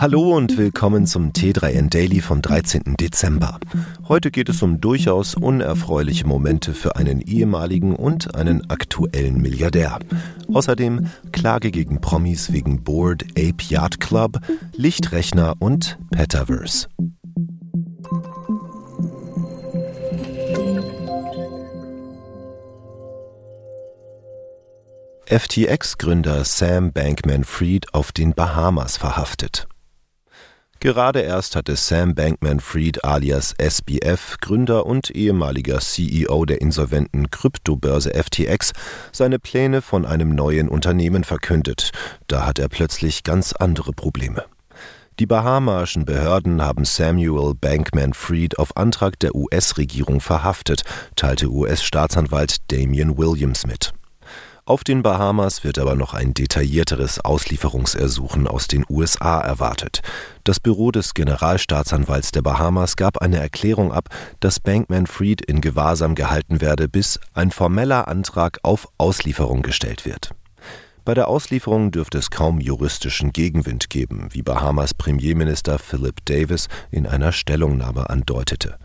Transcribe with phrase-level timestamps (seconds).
[0.00, 2.96] Hallo und willkommen zum T3N Daily vom 13.
[2.98, 3.60] Dezember.
[4.08, 9.98] Heute geht es um durchaus unerfreuliche Momente für einen ehemaligen und einen aktuellen Milliardär.
[10.50, 14.38] Außerdem Klage gegen Promis wegen Board Ape Yacht Club,
[14.74, 16.88] Lichtrechner und Petaverse.
[25.26, 29.68] FTX-Gründer Sam Bankman-Fried auf den Bahamas verhaftet.
[30.82, 38.72] Gerade erst hatte Sam Bankman-Fried alias SBF, Gründer und ehemaliger CEO der insolventen Kryptobörse FTX,
[39.12, 41.90] seine Pläne von einem neuen Unternehmen verkündet.
[42.28, 44.46] Da hat er plötzlich ganz andere Probleme.
[45.18, 50.84] Die bahamaischen Behörden haben Samuel Bankman-Fried auf Antrag der US-Regierung verhaftet,
[51.14, 53.92] teilte US-Staatsanwalt Damian Williams mit.
[54.66, 60.02] Auf den Bahamas wird aber noch ein detaillierteres Auslieferungsersuchen aus den USA erwartet.
[60.44, 64.08] Das Büro des Generalstaatsanwalts der Bahamas gab eine Erklärung ab,
[64.40, 70.30] dass Bankman Fried in Gewahrsam gehalten werde, bis ein formeller Antrag auf Auslieferung gestellt wird.
[71.04, 77.06] Bei der Auslieferung dürfte es kaum juristischen Gegenwind geben, wie Bahamas Premierminister Philip Davis in
[77.06, 78.78] einer Stellungnahme andeutete.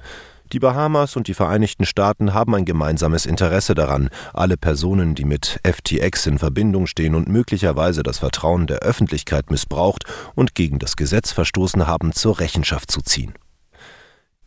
[0.52, 5.60] Die Bahamas und die Vereinigten Staaten haben ein gemeinsames Interesse daran, alle Personen, die mit
[5.64, 11.32] FTX in Verbindung stehen und möglicherweise das Vertrauen der Öffentlichkeit missbraucht und gegen das Gesetz
[11.32, 13.34] verstoßen haben, zur Rechenschaft zu ziehen.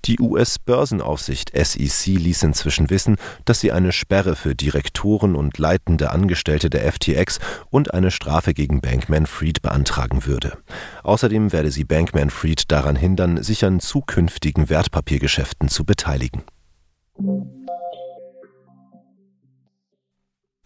[0.04, 6.70] Die US-Börsenaufsicht SEC ließ inzwischen wissen, dass sie eine Sperre für Direktoren und leitende Angestellte
[6.70, 7.40] der FTX
[7.70, 10.58] und eine Strafe gegen Bankman-Fried beantragen würde.
[11.02, 16.42] Außerdem werde sie Bankman-Fried daran hindern, sich an zukünftigen Wertpapiergeschäften zu beteiligen.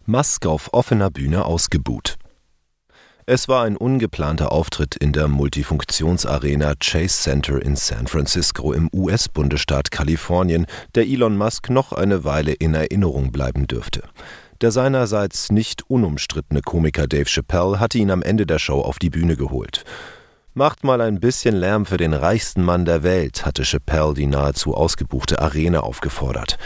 [0.05, 2.17] Musk auf offener Bühne ausgebuht.
[3.25, 9.91] Es war ein ungeplanter Auftritt in der Multifunktionsarena Chase Center in San Francisco im US-Bundesstaat
[9.91, 14.03] Kalifornien, der Elon Musk noch eine Weile in Erinnerung bleiben dürfte.
[14.59, 19.09] Der seinerseits nicht unumstrittene Komiker Dave Chappelle hatte ihn am Ende der Show auf die
[19.09, 19.85] Bühne geholt.
[20.53, 24.75] Macht mal ein bisschen Lärm für den reichsten Mann der Welt, hatte Chappelle die nahezu
[24.75, 26.57] ausgebuchte Arena aufgefordert.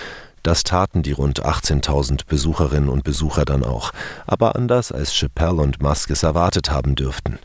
[0.43, 3.91] Das taten die rund 18.000 Besucherinnen und Besucher dann auch,
[4.25, 7.39] aber anders als Chappelle und Musk es erwartet haben dürften.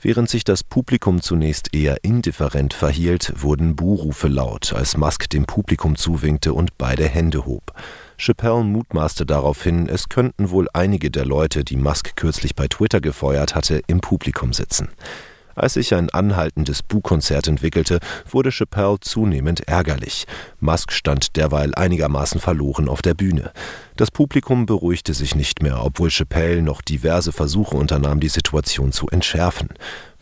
[0.00, 5.96] Während sich das Publikum zunächst eher indifferent verhielt, wurden Buhrufe laut, als Musk dem Publikum
[5.96, 7.72] zuwinkte und beide Hände hob.
[8.16, 13.56] Chappelle mutmaßte daraufhin, es könnten wohl einige der Leute, die Musk kürzlich bei Twitter gefeuert
[13.56, 14.88] hatte, im Publikum sitzen.
[15.58, 17.98] Als sich ein anhaltendes Bu-Konzert entwickelte,
[18.30, 20.26] wurde Chappelle zunehmend ärgerlich.
[20.60, 23.50] Musk stand derweil einigermaßen verloren auf der Bühne.
[23.96, 29.08] Das Publikum beruhigte sich nicht mehr, obwohl Chappelle noch diverse Versuche unternahm, die Situation zu
[29.08, 29.70] entschärfen.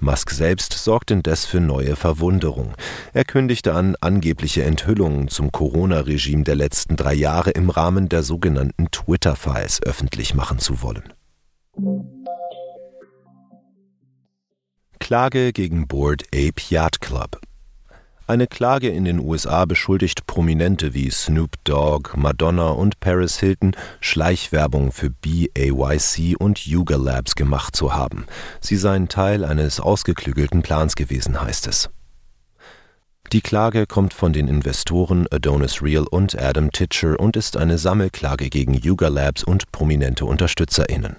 [0.01, 2.73] Musk selbst sorgte indes für neue Verwunderung.
[3.13, 8.91] Er kündigte an, angebliche Enthüllungen zum Corona-Regime der letzten drei Jahre im Rahmen der sogenannten
[8.91, 11.13] Twitter-Files öffentlich machen zu wollen.
[15.07, 17.41] Klage gegen Board Ape Yacht Club.
[18.27, 24.91] Eine Klage in den USA beschuldigt Prominente wie Snoop Dogg, Madonna und Paris Hilton, Schleichwerbung
[24.91, 28.27] für BAYC und Yuga Labs gemacht zu haben.
[28.61, 31.89] Sie seien Teil eines ausgeklügelten Plans gewesen, heißt es.
[33.33, 38.49] Die Klage kommt von den Investoren Adonis Real und Adam Titcher und ist eine Sammelklage
[38.51, 41.17] gegen Yuga Labs und prominente UnterstützerInnen.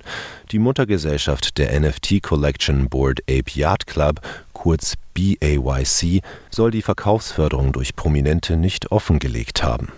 [0.51, 4.21] Die Muttergesellschaft der NFT Collection Board Ape Yacht Club,
[4.53, 9.91] kurz BAYC, soll die Verkaufsförderung durch Prominente nicht offengelegt haben.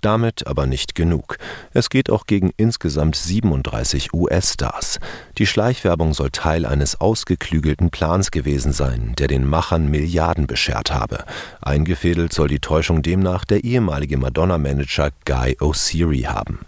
[0.00, 1.38] Damit aber nicht genug.
[1.72, 5.00] Es geht auch gegen insgesamt 37 US-Stars.
[5.38, 11.24] Die Schleichwerbung soll Teil eines ausgeklügelten Plans gewesen sein, der den Machern Milliarden beschert habe.
[11.60, 16.60] Eingefädelt soll die Täuschung demnach der ehemalige Madonna-Manager Guy O'Siri haben.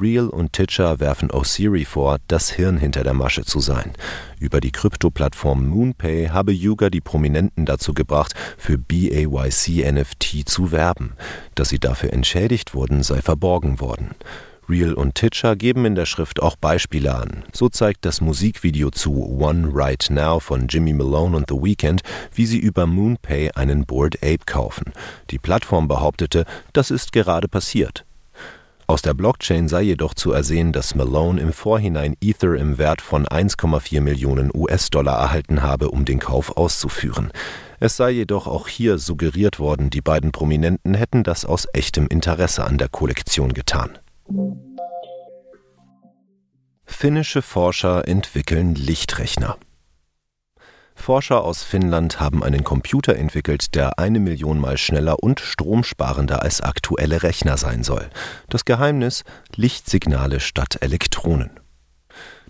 [0.00, 3.92] Real und Titcher werfen Osiri vor, das Hirn hinter der Masche zu sein.
[4.38, 11.12] Über die Krypto-Plattform MoonPay habe Yuga die Prominenten dazu gebracht, für BAYC NFT zu werben.
[11.54, 14.10] Dass sie dafür entschädigt wurden, sei verborgen worden.
[14.70, 17.42] Real und Titcher geben in der Schrift auch Beispiele an.
[17.52, 22.02] So zeigt das Musikvideo zu One Right Now von Jimmy Malone und The Weeknd,
[22.32, 24.92] wie sie über MoonPay einen Board Ape kaufen.
[25.30, 28.04] Die Plattform behauptete, das ist gerade passiert.
[28.90, 33.24] Aus der Blockchain sei jedoch zu ersehen, dass Malone im Vorhinein Ether im Wert von
[33.24, 37.30] 1,4 Millionen US-Dollar erhalten habe, um den Kauf auszuführen.
[37.78, 42.64] Es sei jedoch auch hier suggeriert worden, die beiden Prominenten hätten das aus echtem Interesse
[42.64, 43.96] an der Kollektion getan.
[46.84, 49.56] Finnische Forscher entwickeln Lichtrechner.
[51.00, 56.60] Forscher aus Finnland haben einen Computer entwickelt, der eine Million Mal schneller und stromsparender als
[56.60, 58.08] aktuelle Rechner sein soll.
[58.48, 59.24] Das Geheimnis
[59.56, 61.50] Lichtsignale statt Elektronen.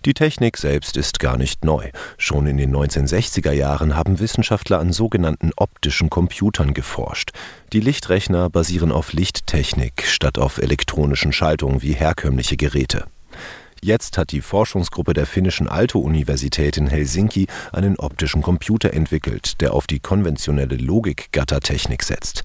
[0.03, 1.91] Die Technik selbst ist gar nicht neu.
[2.17, 7.31] Schon in den 1960er Jahren haben Wissenschaftler an sogenannten optischen Computern geforscht.
[7.71, 13.05] Die Lichtrechner basieren auf Lichttechnik statt auf elektronischen Schaltungen wie herkömmliche Geräte.
[13.83, 19.87] Jetzt hat die Forschungsgruppe der finnischen Aalto-Universität in Helsinki einen optischen Computer entwickelt, der auf
[19.87, 22.43] die konventionelle Logikgattertechnik setzt.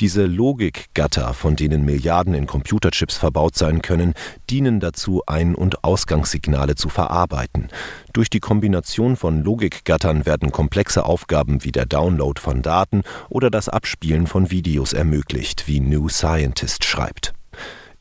[0.00, 4.12] Diese Logikgatter, von denen Milliarden in Computerchips verbaut sein können,
[4.50, 7.68] dienen dazu, Ein- und Ausgangssignale zu verarbeiten.
[8.12, 13.68] Durch die Kombination von Logikgattern werden komplexe Aufgaben wie der Download von Daten oder das
[13.68, 17.33] Abspielen von Videos ermöglicht, wie New Scientist schreibt.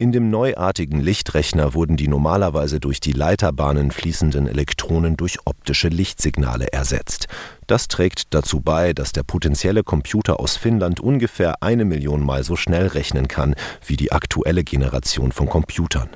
[0.03, 6.73] In dem neuartigen Lichtrechner wurden die normalerweise durch die Leiterbahnen fließenden Elektronen durch optische Lichtsignale
[6.73, 7.27] ersetzt.
[7.67, 12.57] Das trägt dazu bei, dass der potenzielle Computer aus Finnland ungefähr eine Million Mal so
[12.57, 13.55] schnell rechnen kann
[13.87, 16.09] wie die aktuelle Generation von Computern.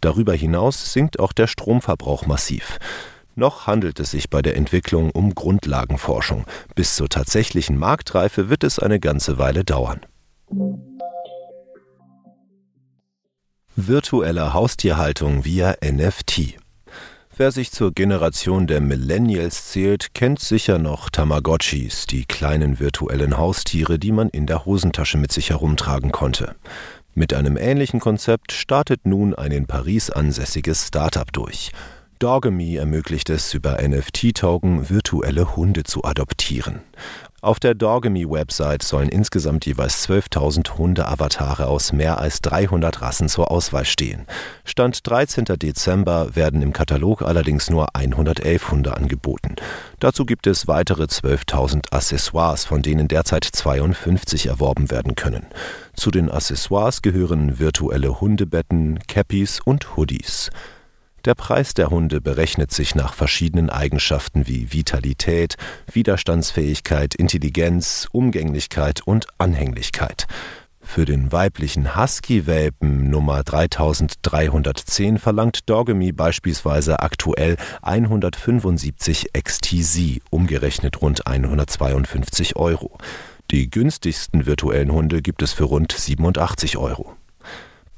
[0.00, 2.80] Darüber hinaus sinkt auch der Stromverbrauch massiv.
[3.36, 6.46] Noch handelt es sich bei der Entwicklung um Grundlagenforschung.
[6.74, 10.00] Bis zur tatsächlichen Marktreife wird es eine ganze Weile dauern.
[13.86, 16.58] Virtuelle Haustierhaltung via NFT.
[17.36, 23.98] Wer sich zur Generation der Millennials zählt, kennt sicher noch Tamagotchis, die kleinen virtuellen Haustiere,
[23.98, 26.54] die man in der Hosentasche mit sich herumtragen konnte.
[27.14, 31.72] Mit einem ähnlichen Konzept startet nun ein in Paris ansässiges Startup durch.
[32.20, 36.82] Dogemy ermöglicht es, über NFT-Token virtuelle Hunde zu adoptieren.
[37.40, 43.86] Auf der Dogemy-Website sollen insgesamt jeweils 12.000 Hunde-Avatare aus mehr als 300 Rassen zur Auswahl
[43.86, 44.26] stehen.
[44.66, 45.46] Stand 13.
[45.46, 49.56] Dezember werden im Katalog allerdings nur 111 Hunde angeboten.
[49.98, 55.46] Dazu gibt es weitere 12.000 Accessoires, von denen derzeit 52 erworben werden können.
[55.94, 60.50] Zu den Accessoires gehören virtuelle Hundebetten, Cappies und Hoodies.
[61.26, 65.56] Der Preis der Hunde berechnet sich nach verschiedenen Eigenschaften wie Vitalität,
[65.92, 70.26] Widerstandsfähigkeit, Intelligenz, Umgänglichkeit und Anhänglichkeit.
[70.80, 82.56] Für den weiblichen Husky-Welpen Nummer 3310 verlangt Dogemy beispielsweise aktuell 175 XTZ, umgerechnet rund 152
[82.56, 82.96] Euro.
[83.50, 87.14] Die günstigsten virtuellen Hunde gibt es für rund 87 Euro.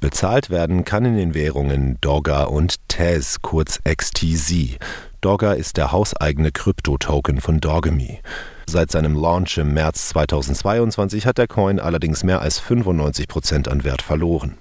[0.02, 4.76] Bezahlt werden kann in den Währungen Dogger und Tez, kurz XTZ.
[5.20, 8.19] Dogger ist der hauseigene Krypto-Token von Dogemy.
[8.66, 13.84] Seit seinem Launch im März 2022 hat der Coin allerdings mehr als 95 Prozent an
[13.84, 14.58] Wert verloren.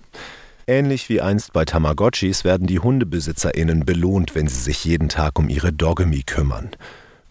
[0.67, 5.49] Ähnlich wie einst bei Tamagotchis werden die HundebesitzerInnen belohnt, wenn sie sich jeden Tag um
[5.49, 6.69] ihre Dogemy kümmern.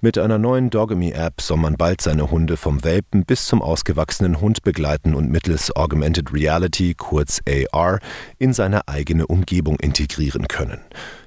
[0.02, 4.62] Mit einer neuen Dogemy-App soll man bald seine Hunde vom Welpen bis zum ausgewachsenen Hund
[4.62, 7.99] begleiten und mittels Augmented Reality, kurz AR,
[8.38, 10.81] in seine eigene Umgebung integrieren können.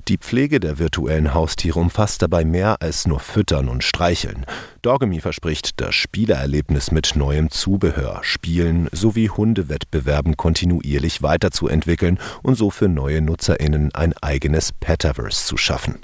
[0.08, 4.44] Die Pflege der virtuellen Haustiere umfasst dabei mehr als nur Füttern und Streicheln.
[4.82, 12.90] Dogemy verspricht, das Spielererlebnis mit neuem Zubehör, Spielen sowie Hundewettbewerben kontinuierlich weiterzuentwickeln und so für
[12.90, 16.04] neue NutzerInnen ein eigenes Petaverse zu schaffen.